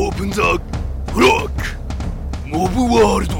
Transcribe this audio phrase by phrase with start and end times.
[0.00, 0.44] オープンザ
[1.12, 1.48] フラッ
[2.46, 3.34] グモブワールド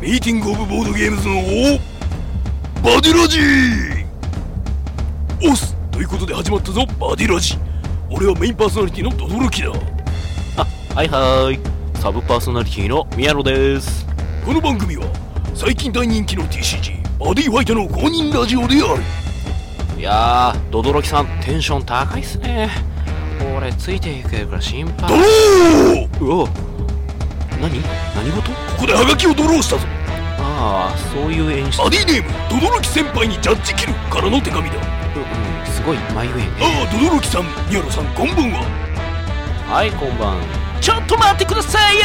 [0.00, 1.34] ミーティングオブボードゲームズの
[2.84, 4.06] バディラジー
[5.50, 7.58] オスということで始まったぞバディラジ
[8.12, 9.72] 俺はメインパーソナリティのドドロキだ。
[10.58, 10.64] あ
[10.94, 11.58] はいはい。
[11.98, 14.06] サブパーソナリティの宮野です。
[14.46, 15.04] この番組は
[15.52, 19.02] 最近大人気の TCG バディファイトの公認ラジオである。
[19.98, 22.91] いやードドロキさんテンション高いっすね
[23.56, 25.18] 俺ついていくから心ド配。
[25.18, 26.48] ローうわ。
[27.60, 27.80] 何？
[28.14, 28.50] 何事？
[28.50, 29.86] ここでハガキをドローしたぞ。
[30.38, 31.78] ああそういう演出。
[31.78, 34.76] バディネームドドロキ先輩にジャッジキルからの手紙だ。
[34.76, 35.24] うんう
[35.68, 36.48] んすごい迷いね。
[36.60, 38.64] ああドドロキさん宮野さんこんばんは。
[39.68, 40.40] はいこんばん。
[40.80, 42.02] ちょっと待ってくださいよ。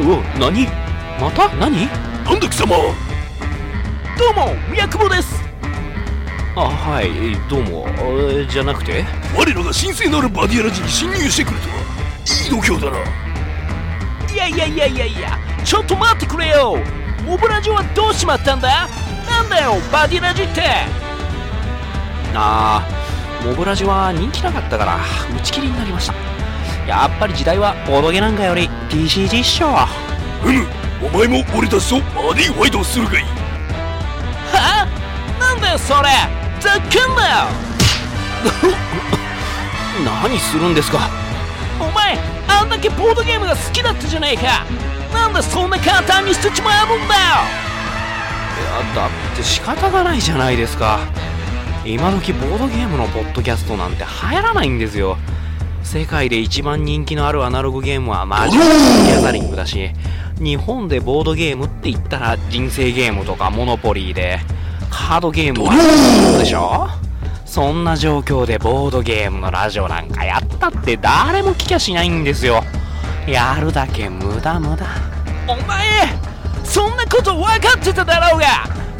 [0.00, 0.66] うわ何？
[1.20, 1.48] また？
[1.56, 1.86] 何？
[2.24, 2.76] なんだ貴様。
[2.76, 5.37] どうも宮久保です
[6.60, 7.86] あはいどうも。
[7.86, 9.04] えーじゃなくて？
[9.32, 11.76] 我らが神聖なるバディアラジに侵入してくるとは。
[12.26, 12.98] いい度胸だな。
[14.34, 16.76] いやいやいやいやいやちょっと待ってくれよ。
[17.24, 18.88] モブラジはどうしまったんだ？
[19.28, 20.62] なんだよバディラジって。
[22.34, 24.98] あーモブラジは人気なかったから
[25.38, 26.14] 打ち切りになりました。
[26.88, 29.68] やっぱり時代はボドゲなんかよりっしょ。
[30.44, 30.66] うむ
[31.06, 33.24] お前も俺たちとバディファイトするがいい。
[34.50, 34.88] は？
[35.38, 36.08] なんだよそれ
[36.60, 37.46] ざけんなよ。
[40.22, 41.08] 何するんですか？
[41.80, 44.64] お前あんだけボードゲームが好きだったじゃねえか。
[45.12, 47.20] なんでそんな簡単に捨てちまえるんだよ。
[48.60, 50.98] いやだって仕方がないじゃないですか。
[51.84, 55.16] 今時ボードゲームのポッドキャストなんて流行らないんですよ。
[55.82, 58.66] 世界で一番人気のあるアナログゲームはマジック・
[59.06, 59.90] ギャザリングだし
[60.38, 64.40] 日本でボードゲームって言ったら人生ゲームとかモノポリーで。
[64.90, 65.72] カードゲームは。
[65.72, 66.88] そうでしょ？
[67.44, 72.62] そんな状況でボードゲームのラジオなんかやったって誰も聞きゃしないんですよ。
[73.26, 74.86] やるだけ無駄無駄。
[75.46, 75.86] お前
[76.64, 78.46] そんなこと分かってただろうが。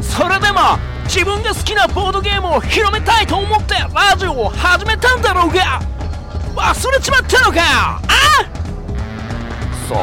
[0.01, 0.59] それでも
[1.05, 5.79] 自分が好きなボードゲームを広めたいと思ってラジオを始めたんだろうが。
[6.55, 7.57] 忘れちまったのか。
[7.57, 8.01] よあ
[9.87, 9.95] そ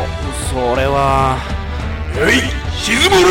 [0.50, 1.36] それは。
[2.16, 2.42] えい
[2.78, 3.22] 静まれ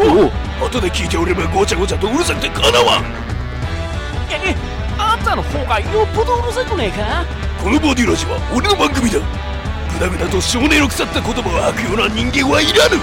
[0.00, 3.04] おお後で聞いておればごちゃごちゃとうるさくてかなわん。
[4.30, 4.54] え
[4.98, 7.24] あんたの方がよっぽどうるさくねえか？
[7.62, 9.18] このバディラジは俺の番組だ。
[9.18, 9.24] グ
[10.00, 12.98] ダグダと少年の腐った言葉を吐くような人間はいらぬ。
[12.98, 13.02] 好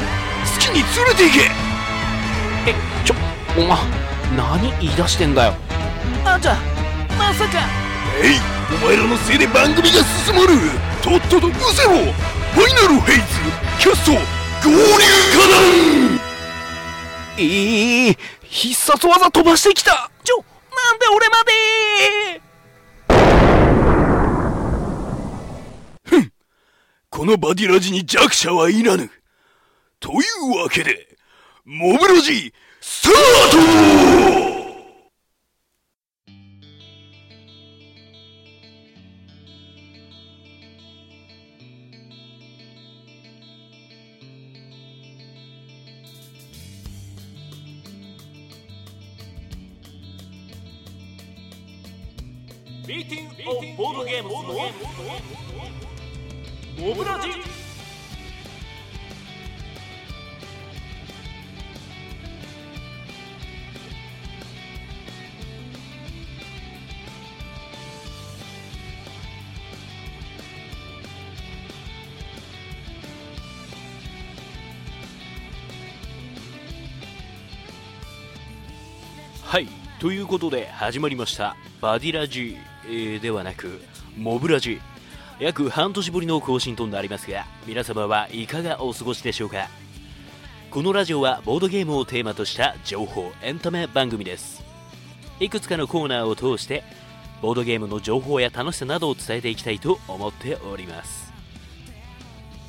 [0.60, 1.52] きに連れて行け。
[2.72, 3.16] えちょ
[3.58, 3.78] お前
[4.36, 5.54] 何言い出してんだよ？
[6.26, 6.56] あんた
[7.18, 7.60] まさか。
[8.22, 8.40] えい
[8.82, 10.60] お前らのせいで番組が進まる。
[11.02, 13.24] とっとと失せろファイナルフェイズ。
[13.80, 14.76] キャスト合流
[15.34, 16.05] 歌団
[17.38, 20.10] いい必殺技飛ばしてきた。
[20.24, 20.44] ちょな
[20.96, 22.42] んで俺まで。
[27.10, 29.10] このバディラジに弱者はいらぬ。
[30.00, 30.16] とい
[30.54, 31.18] うわけで
[31.64, 34.65] モブラジスタート
[52.88, 54.44] ミーティングオブボードゲームの
[56.88, 57.30] モブラジ
[79.44, 79.68] はい
[80.00, 82.58] ということで始まりましたバディラジ、
[82.88, 83.80] えーではなく
[84.18, 84.82] モブラジ。
[85.38, 89.70] 約半年ぶりの更新となりますが皆様はいかがお過ごしでしょうか？
[90.72, 94.64] このラジオはボードゲームをテーマとした情報エンタメ番組です。
[95.40, 96.84] いくつかのコーナーを通して
[97.44, 101.32] ボードゲームの情報や楽しさなどを伝えていきたいと思っております。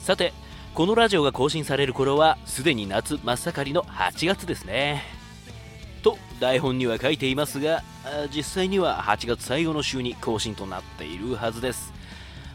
[0.00, 0.34] さて
[0.74, 5.15] このラジオが更新される頃はすでに夏真っ盛りの8月ですね。
[6.40, 11.92] 台本には書いていますがあ実際には8月最後の週に更新となっているはずです。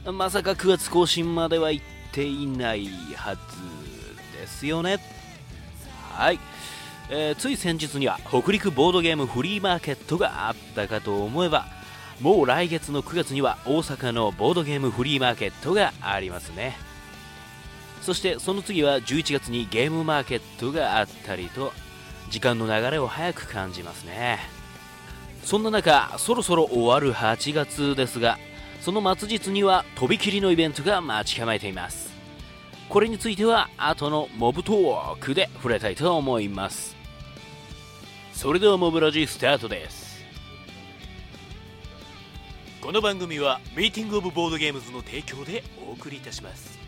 [0.05, 3.41] まさか9月更新までは行っていないはず
[4.39, 4.97] ですよね。
[6.13, 6.39] はい、
[7.09, 11.67] えーつい先日には北陸ボードゲームフリーマーケットがあったかと思えば
[12.19, 16.77] もう来月の9月には大阪のボードゲームフリーマーケットがありますね。
[18.01, 21.71] そしてその次は11月にゲームマーケットがあったりと
[22.31, 24.39] 時間の流れを早く感じますね。
[25.43, 28.39] そんな中そろそろ終わる8月ですが
[28.79, 32.09] その末日にはとびきりのイベントが待ち構えています。
[32.87, 36.95] これについては後のモブトークで触れたいと思います。
[38.33, 40.23] それではモブラジスタートです。
[42.81, 46.80] この番組はミーティングオブボードゲームズの提供でお送りいたします。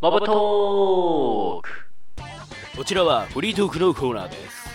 [0.00, 1.68] モブトーク
[2.76, 4.68] こちらはフリートークのコーナーです。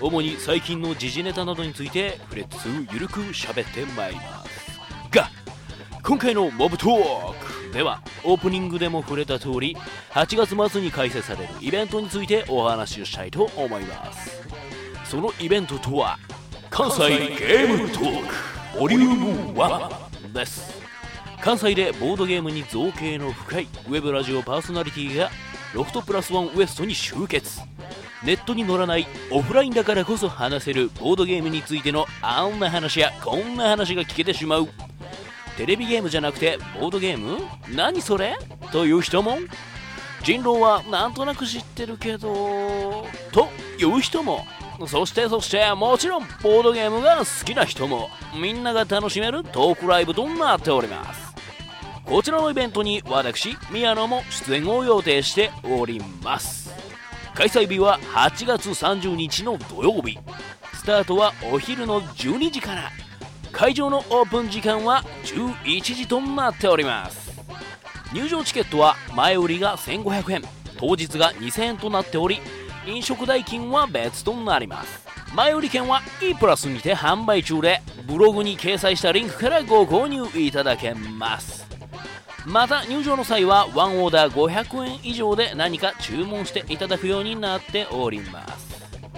[0.00, 4.78] 主に最近の時事ネタなどについて触れつつゆるく喋ってまいります。
[5.10, 5.28] が
[6.04, 9.76] 今回のモブトークではオープニングでも触れた通り
[10.12, 14.40] 8月末に開催されるイベントについてお話をしたいと思います。
[15.04, 16.16] そのイベントとは
[16.70, 20.79] 関西ゲームトークボリューム1です。
[21.42, 25.30] 関西でボードゲームに造形の深いウェブラジオパーソナリティが
[25.74, 27.60] ロフトプラスワンウエストに集結。
[28.22, 34.68] ネットに載らないオフラインだからこそ話せるボードゲームについてのあんな話やこんな話が聞けてしまう。
[35.56, 37.38] テレビゲームじゃなくてボードゲーム？
[37.74, 38.36] 何それ？
[38.70, 39.38] という人も？
[40.22, 43.06] 人狼はなんとなく知ってるけど？
[43.32, 43.48] と
[43.78, 44.44] いう人も？
[44.86, 48.10] そしてそしてもちろんボードゲームが好きな人も？
[48.38, 51.29] みんなが楽しめるトークライブとなっております。
[52.10, 56.74] こちらのイベントに私宮野も出演を予定しております。
[57.36, 60.18] 開催日は8月30日の土曜日。
[60.74, 62.90] スタートはお昼の12時から。
[63.52, 67.30] 会場のオープン時間は11時となっております。
[68.12, 70.42] 入場チケットは前売りが1500円。
[70.78, 72.40] 当日が2000円となっており
[72.86, 75.06] 飲食代金は別となります。
[75.32, 81.69] 前売り券は E プラスにて販売中でブログに掲載したリンクからご購入いただけます。
[82.50, 88.70] また入場の際はワンオーダー500円以上で何か注文していただくようになっております。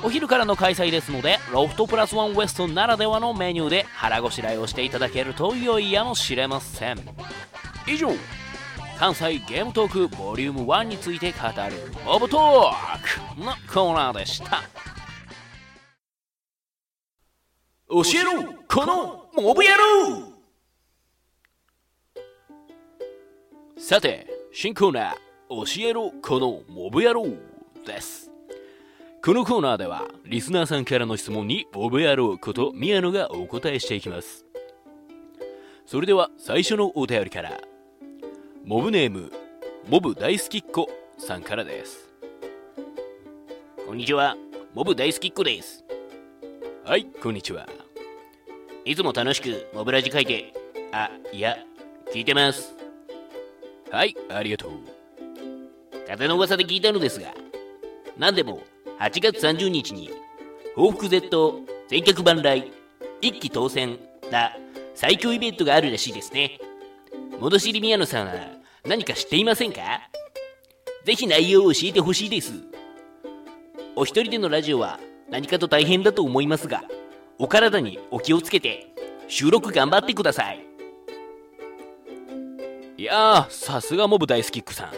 [0.05, 7.01] お昼からの開催ですのでロフトプラスワンウエストならではのメニューで腹ごしらえをしていただけると良いやもしれません。
[7.87, 8.11] 以上
[8.99, 11.55] 関西ゲームトークボリューム1について語る
[12.05, 14.63] モブトークのコーナーでした。
[17.89, 20.32] 教えろこのモブ野郎
[23.85, 27.27] さて新コーナー教えろこのモブ野郎
[27.85, 28.31] です。
[29.25, 34.47] このコーナーではリスナーさんからの質問にモブ野郎こと宮野がお答えしていきます。
[35.85, 37.61] それでは最初のお便りから
[38.65, 39.33] モブネーム
[39.89, 40.89] モブ大好きっ子
[41.19, 42.09] さんからです。
[43.85, 44.37] こんにちは
[44.75, 45.85] モブ大好きっ子です。
[46.85, 47.69] はいこんにちは。
[48.85, 50.55] いつも楽しくモブラジ書いて
[50.93, 51.57] あいや
[52.15, 52.82] 聞いてます。
[53.93, 54.71] はいありがとう。
[56.09, 57.35] 風の噂で聞いたのですが
[58.17, 58.63] 何でも
[58.99, 60.11] 8月30日に
[60.75, 61.29] 報復 Z
[61.89, 62.73] 全脚万来
[63.21, 63.99] 一気当選
[64.31, 64.57] な
[64.95, 66.59] 最強イベントがあるらしいですね。
[67.39, 68.33] 戻しり宮野さんは
[68.87, 69.81] 何か知っていませんか？
[71.05, 72.53] ぜひ内容を教えてほしいです。
[73.95, 76.83] お一人でのラジオは何かと大変だと思いますが
[77.39, 78.87] お体にお気をつけて
[79.29, 80.72] 収録頑張ってください。
[82.99, 84.93] いやーさすがモブ大好きックさん。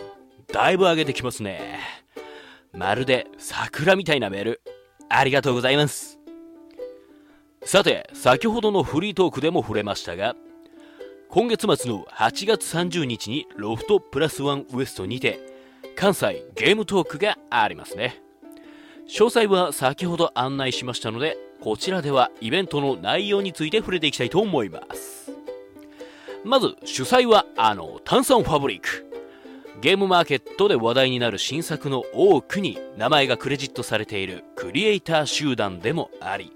[0.53, 1.79] だいぶ上げてきますね。
[2.73, 4.63] まるで桜みたいなメール。
[5.09, 6.19] ありがとうございます。
[7.65, 10.35] さて先ほどのフリートークでも触れましたが
[11.31, 15.41] 今月末の8月30日にロフトプラスワンウエストにて
[15.97, 18.21] 関西ゲームトークがありますね。
[19.09, 25.34] 詳細は先ほど案内しましたのでこちらではイベントの内容について触れていきたいと思います。
[26.45, 29.07] まず主催はあの炭酸ファブリック。
[29.81, 36.53] ゲームマーケットで話題になる新作の多くに名前がクレジットされているクリエイター集団でもあり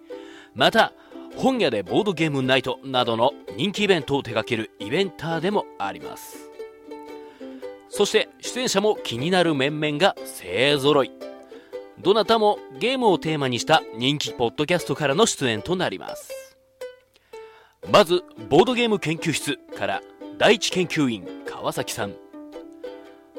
[0.54, 0.92] また
[1.36, 6.50] 本屋でボードゲームナイトなどの人気イベントを手掛けるイベンターでもあります。
[7.90, 11.12] そして出演者も気になる面々が勢ぞろい。
[12.00, 16.47] どなたもゲームをテーマにした人気ポッドキャストからの出演となります。
[17.86, 20.02] まずボードゲーム研究室から
[20.36, 22.14] 第一研究員川崎さん。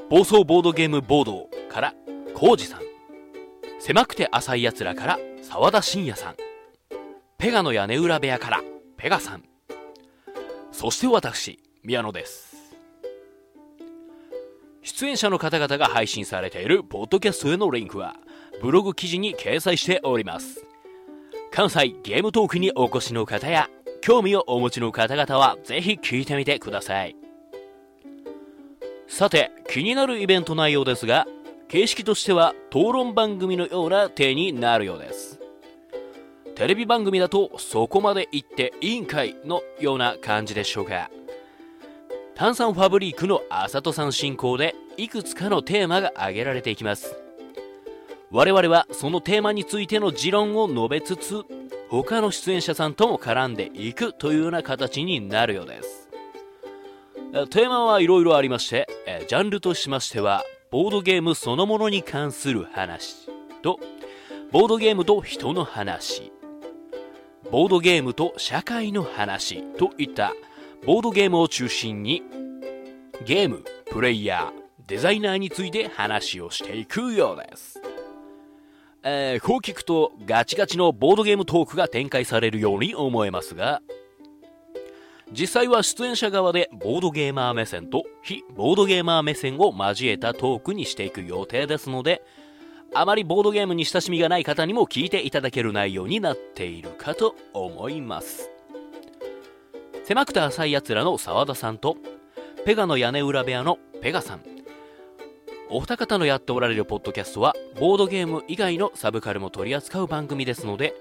[0.09, 1.93] 暴走ボードゲームボードから
[2.33, 2.81] 浩二さん。
[3.79, 6.35] 狭くて浅いやつらから沢田信也さん。
[7.37, 8.61] ペガの屋根裏部屋から
[8.97, 9.43] ペガさん。
[10.71, 12.55] そして私宮野です。
[14.81, 18.15] 出演者の方々が配信されているポッドキャストへのリンクは
[18.61, 20.65] ブログ記事に掲載しております。
[21.51, 23.69] 関西ゲームトークにお越しの方や
[24.01, 27.15] 興味をお持ちの方々はぜひ聞いてみてください。
[29.07, 31.27] さて気になるイベント内容ですが
[31.67, 35.39] 形式としては討論番組のような体になるようです。
[36.55, 41.09] テレビ番組だとそこまで行って委員会のような感じでしょうか。
[42.35, 47.15] 炭酸ファブリークのあさとさん進行でいくつかのテーマが挙げられていきます。
[48.31, 51.43] 我々はそのテーマについての持論を述べつつ
[51.89, 56.09] 他の出演者さんとも絡んでいくというような形になるようです。
[57.49, 58.87] テーマはいろいろありまして
[59.27, 63.27] ジャンルとしましてはボードゲームそのものに関する話
[63.61, 63.79] と
[64.51, 66.31] ボードゲームと人の話
[67.51, 70.33] ボードゲームと社会の話といった
[70.85, 72.23] ボードゲームを中心に
[73.25, 77.79] ゲームプレイヤーデザイナーについて話をしていくようです。
[79.03, 83.81] えー、こう聞くとガチガチのボードゲームトークが展開されるように思えますが
[85.31, 92.21] 実際は出演者側でボードゲーマー目線と非ボードゲーマー目線を交えたトークにしていく予定ですので
[92.93, 98.49] あまりボードゲームに親しみがない方にも聞いていただける内容になっているかと思います。
[100.05, 101.97] 狭くて浅いやつらの澤田さんと
[102.65, 104.58] ペガの屋根裏部屋のペガさん。
[105.71, 110.95] お二方のやっておられるポッドキャストはボードゲーム以外のサブカルも取り扱う番組ですので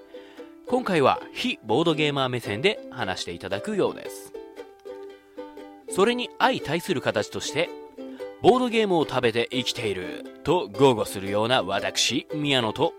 [0.67, 4.31] 今回は非ボードゲーマー目線で話していただくようです。
[5.89, 7.67] それに相対する形として
[8.43, 12.93] ボードゲームを食べて生きていると豪語するような私宮野と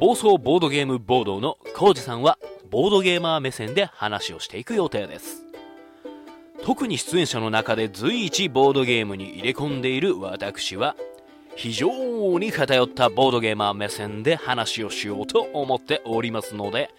[0.00, 2.40] 暴走ボードゲームボードのコウジさんは
[2.70, 5.47] ボードゲーマー目線で話をしていく予定です。
[6.68, 10.96] 特に出演者の中で随一ボードゲームに入れ込んでいる私は
[11.56, 16.90] 非常に偏ったボードゲーマー目線で話をしようと思っておりますので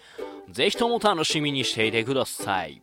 [0.50, 2.82] ぜひとも楽しみにしていてください。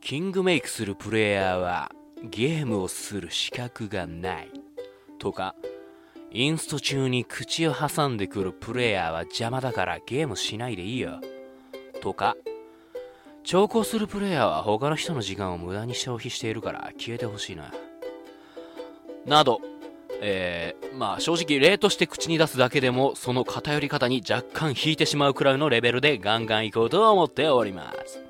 [0.00, 1.92] キングメイクするプレイヤーは
[2.22, 4.48] ゲームをする資格がない。
[5.18, 5.54] とか
[6.30, 11.20] インスト中に口を挟んでくるプレイヤーは邪魔だからゲームしないでいいよ。
[12.00, 12.38] とか
[13.44, 17.72] 調校するプレイヤーは他の人の時間を無駄に消費しているから消えてほしいな。
[19.26, 19.60] など、
[20.20, 28.24] えー、まあ正直例として口に出すだけでもその偏り方に若干引いてしまうくらいのレベルでガンガン行こうと思っております。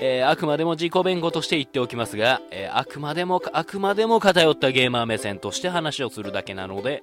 [0.00, 7.02] えー、あくまでも自己弁護として言っておきますが、えー、あくまでも、あくまでも偏ったゲーマー目線として話をするだけなので、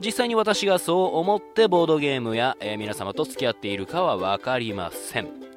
[0.00, 5.51] 実際に私がそう思ってボードゲームや、えー、皆様と付き合っているかはわかりません。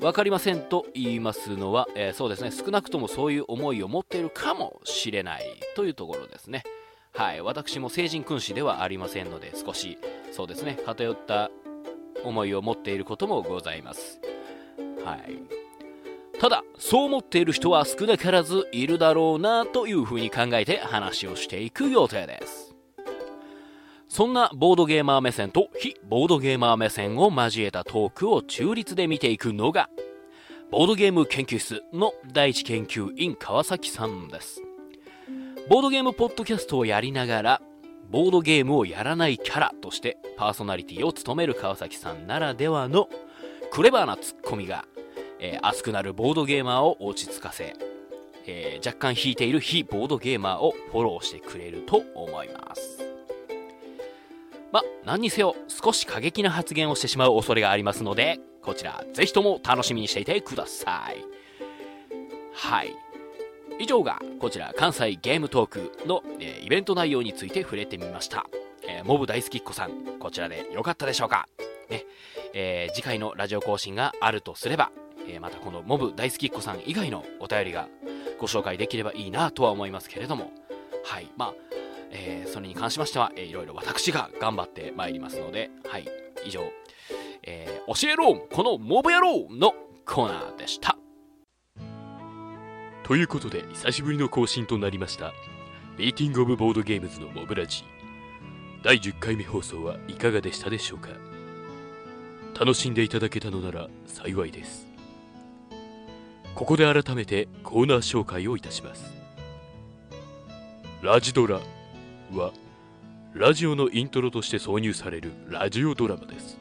[0.00, 5.44] 分かりませんと言いますのは、えー、そうですね、少なくともそういう思いを持っているかもしれない
[5.76, 6.64] というところですね。
[7.12, 9.98] はい、私も成人君子ではありませんので、少し、
[10.32, 11.50] そうですね、偏った
[12.24, 14.20] 思いを持っていることもございます。
[15.04, 15.60] はい。
[16.40, 22.59] ただ、そう思っている人は少なからずいるだろうなというふうに考えて話をしていく予定です。
[24.10, 29.88] そんなボードゲーマー目線と非ボードゲーマー目線を交えたトークを中立で見ていくのが、
[30.72, 34.62] ボードゲーム研究室の第一研究員川崎さんです。
[35.68, 37.62] ボードゲームポッドキャストをやりながら、
[38.10, 43.08] ボードゲームをやらないキャラとしてパーソナリティを務める川崎さんならではの
[43.70, 44.86] クレバーなツッコミが、
[45.38, 47.76] えー、熱くなるボードゲーマーを落ち着かせ、
[48.44, 53.09] えー、若干引いている非ボードゲーマーをフォローしてくれると思います。
[54.72, 61.24] ま、何にせよ少し過激な発言をしてしまう恐れがありますので、こちらぜひとも楽しみにしていてください。
[62.52, 62.94] はい。
[63.78, 68.46] 以上がこちら関西ゲームトークの、えー、イベント内容について触れてみました。
[68.86, 71.48] えー、モブ大好きっ子さん、こちらでよかったでしょうか？
[71.88, 72.04] ね、
[72.52, 74.92] えー、次回のラジオ更新があるとすれば、
[75.26, 77.88] えまたこのモブ大好きっ子さん以外のお便りが
[78.38, 80.50] ご紹介できればいいなとは思いますけれども、
[81.04, 81.30] はい。
[81.36, 81.54] まあ
[82.10, 86.08] えー、それに関しましては、えー、いろいろ私が頑張ってまいりますので、はい、
[86.44, 86.62] 以上、
[87.42, 89.74] えー、教えろこのモブ野郎の
[90.04, 90.96] コーナーでした。
[93.04, 95.32] ということで、久しぶりの更新となりました、
[95.98, 97.84] ミーティング・オブ・ボードゲームズのモブラジ
[98.82, 101.10] 第10回目放送はいかがでしたでしょうか
[102.58, 104.86] 楽しんでいただけたのなら幸いです。
[106.54, 109.12] ここで改めてコーナー紹介をいたします。
[111.02, 111.60] ラジドラ
[112.36, 112.52] は
[113.34, 116.58] ラジオのイントロとして挿入されるラジオドラマです。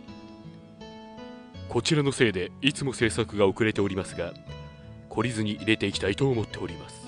[1.67, 4.33] こちらのせいでいつも制作が遅れておりますが
[5.09, 7.07] 懲りずに入れていきたいと思っております。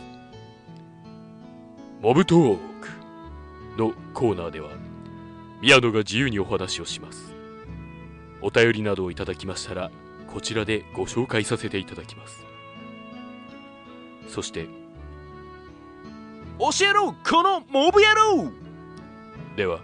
[2.01, 2.57] モブトー
[3.75, 4.69] クのコーナーでは
[5.61, 7.33] 宮野が自由にお話をします。
[8.41, 9.91] お便りなどをいただきましたら
[10.27, 12.43] こちらでご紹介させていただきます。
[14.27, 14.67] そして
[16.61, 18.51] 教えろこのモブ野郎。
[19.55, 19.79] では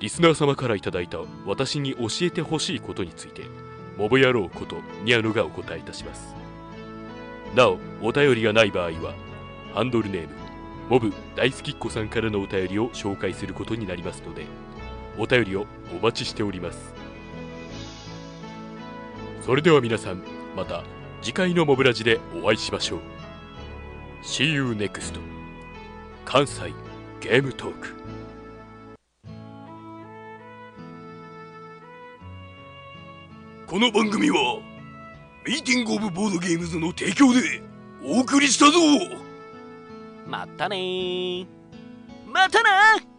[0.00, 3.42] リスナー様からいただいた私に教えてほしいことについて
[3.96, 6.34] モブ野郎ことニャノがお答えいたします。
[7.54, 9.14] なおお便りがない場合は
[9.72, 10.34] ハンドルネーム
[10.90, 14.46] モブ大好きっ子さんからのお便りを紹介することになりますので
[15.16, 16.92] お便りをお待ちしております。
[19.42, 20.24] それでは皆さん
[20.56, 20.82] また
[21.22, 23.00] 次回のモブラジでお会いしましょう。
[24.24, 25.33] See you next.
[26.24, 26.72] 関西
[27.20, 27.94] ゲームトーク。
[33.66, 34.60] この番組は
[35.46, 37.62] ミーティングオブボードゲームズの提供で
[38.02, 38.78] お送りしたぞ。
[40.26, 41.46] またねー。
[42.26, 43.13] またな